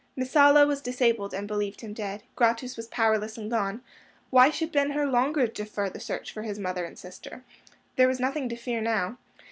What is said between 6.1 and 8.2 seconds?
for his mother and sister? There was